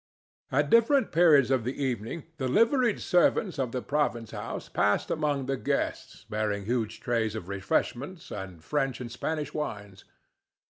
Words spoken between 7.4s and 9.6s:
refreshments and French and Spanish